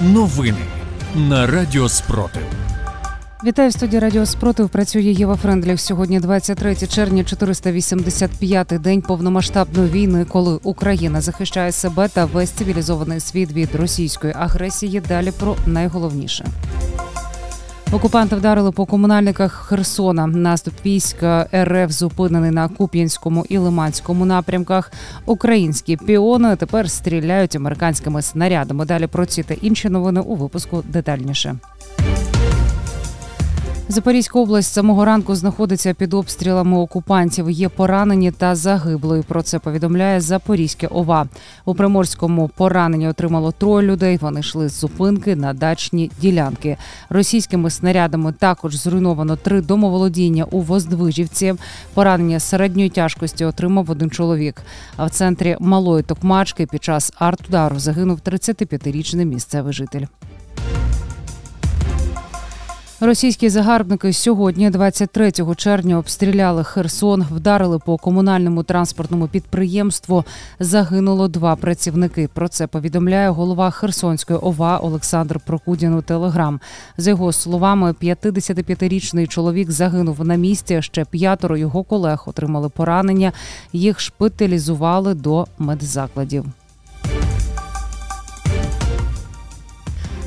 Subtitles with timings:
[0.00, 0.58] Новини
[1.16, 2.42] на Радіо Спротив.
[3.44, 4.68] Вітаю в студії Радіо Спротив.
[4.68, 5.80] Працює Єва Френдліх.
[5.80, 13.52] Сьогодні 23 червня, 485-й день повномасштабної війни, коли Україна захищає себе та весь цивілізований світ
[13.52, 15.00] від російської агресії.
[15.08, 16.46] Далі про найголовніше.
[17.92, 20.26] Окупанти вдарили по комунальниках Херсона.
[20.26, 24.92] Наступ війська РФ зупинений на Куп'янському і Лиманському напрямках.
[25.26, 28.84] Українські піони тепер стріляють американськими снарядами.
[28.84, 31.56] Далі про ці та інші новини у випуску детальніше.
[33.90, 37.50] Запорізька область самого ранку знаходиться під обстрілами окупантів.
[37.50, 39.22] Є поранені та загиблої.
[39.22, 41.26] Про це повідомляє Запорізьке ОВА.
[41.64, 44.18] У Приморському поранені отримало троє людей.
[44.20, 46.76] Вони йшли з зупинки на дачні ділянки.
[47.08, 51.54] Російськими снарядами також зруйновано три домоволодіння у Воздвижівці.
[51.94, 54.62] Поранення середньої тяжкості отримав один чоловік.
[54.96, 60.04] А в центрі малої токмачки під час артудару загинув 35-річний місцевий житель.
[63.00, 70.24] Російські загарбники сьогодні, 23 червня, обстріляли Херсон, вдарили по комунальному транспортному підприємству.
[70.60, 72.28] Загинуло два працівники.
[72.34, 76.60] Про це повідомляє голова Херсонської ОВА Олександр Прокудін у Телеграм.
[76.96, 80.82] За його словами, 55-річний чоловік загинув на місці.
[80.82, 83.32] Ще п'ятеро його колег отримали поранення.
[83.72, 86.44] Їх шпиталізували до медзакладів.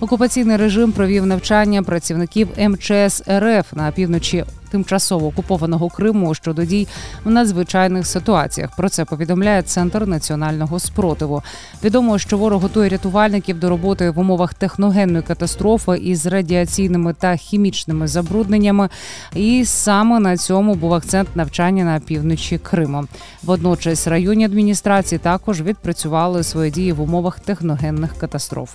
[0.00, 6.88] Окупаційний режим провів навчання працівників МЧС РФ на півночі тимчасово окупованого Криму щодо дій
[7.24, 8.76] в надзвичайних ситуаціях.
[8.76, 11.42] Про це повідомляє центр національного спротиву.
[11.84, 18.08] Відомо, що ворог готує рятувальників до роботи в умовах техногенної катастрофи із радіаційними та хімічними
[18.08, 18.88] забрудненнями.
[19.34, 23.04] І саме на цьому був акцент навчання на півночі Криму.
[23.42, 28.70] Водночас районні адміністрації також відпрацювали свої дії в умовах техногенних катастроф.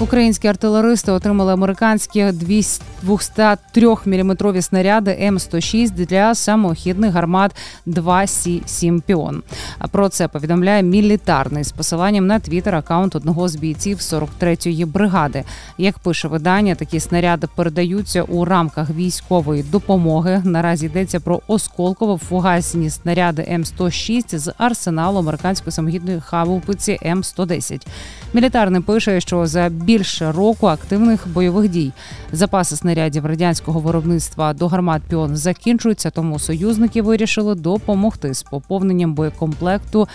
[0.00, 7.56] Українські артилеристи отримали американські 203-мм снаряди М106 для самохідних гармат
[7.86, 9.42] 2С7 Піон.
[9.90, 15.44] Про це повідомляє мілітарний з посиланням на твіттер аккаунт одного з бійців 43-ї бригади.
[15.78, 20.42] Як пише видання, такі снаряди передаються у рамках військової допомоги.
[20.44, 27.86] Наразі йдеться про осколково-фугасні снаряди М106 з арсеналу американської самохідної хавупиці М110.
[28.32, 31.92] Мілітарний пише, що за більше року активних бойових дій
[32.32, 40.08] запаси снарядів радянського виробництва до гармат піон закінчуються, тому союзники вирішили допомогти з поповненням боєкомплекту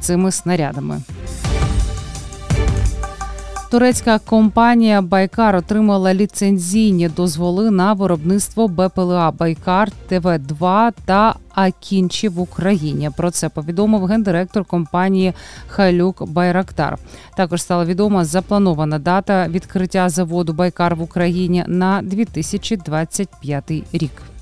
[0.00, 1.00] цими снарядами.
[3.70, 12.40] Турецька компанія Байкар отримала ліцензійні дозволи на виробництво БПЛА Байкар ТВ 2 та Акінші в
[12.40, 13.10] Україні.
[13.16, 15.32] Про це повідомив гендиректор компанії
[15.68, 16.98] Хайлюк Байрактар.
[17.36, 24.35] Також стала відома запланована дата відкриття заводу Байкар в Україні на 2025 рік.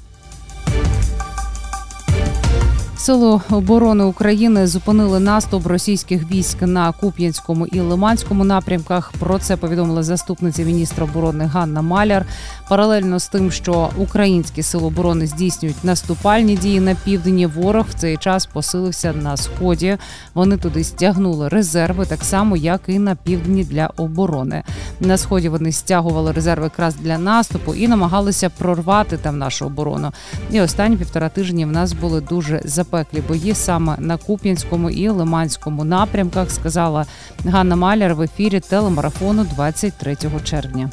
[3.04, 9.12] Сили оборони України зупинили наступ російських військ на Куп'янському і Лиманському напрямках.
[9.18, 12.26] Про це повідомила заступниця міністра оборони Ганна Маляр.
[12.68, 18.16] Паралельно з тим, що українські сили оборони здійснюють наступальні дії на південні, ворог в цей
[18.16, 19.96] час посилився на сході.
[20.34, 24.62] Вони туди стягнули резерви, так само як і на півдні для оборони.
[25.00, 30.12] На сході вони стягували резерви якраз для наступу і намагалися прорвати там нашу оборону.
[30.50, 32.60] І останні півтора тижні в нас були дуже
[32.94, 36.50] запеклі бої саме на Куп'янському і Лиманському напрямках.
[36.50, 37.06] Сказала
[37.44, 40.90] Ганна Маляр в ефірі телемарафону 23 червня.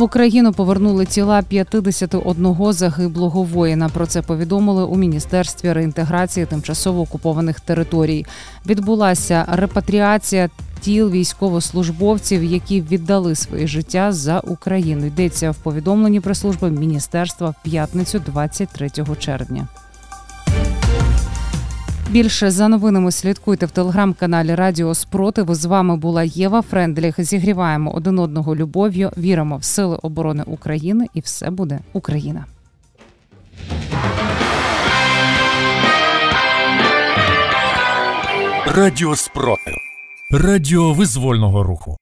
[0.00, 3.88] В Україну повернули тіла 51 загиблого воїна.
[3.88, 8.26] Про це повідомили у міністерстві реінтеграції тимчасово окупованих територій.
[8.66, 10.48] Відбулася репатріація
[10.80, 15.06] тіл військовослужбовців, які віддали своє життя за Україну.
[15.06, 19.68] Йдеться в повідомленні прес служби міністерства в п'ятницю, 23 червня.
[22.10, 25.54] Більше за новинами слідкуйте в телеграм-каналі Радіо Спротиву.
[25.54, 27.14] З вами була Єва Френдліх.
[27.18, 29.10] Зігріваємо один одного любов'ю.
[29.18, 32.44] Віримо в сили оборони України, і все буде Україна.
[38.66, 39.74] Радіо Спротив.
[40.30, 41.99] Радіо визвольного руху.